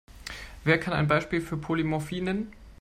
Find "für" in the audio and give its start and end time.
1.41-1.57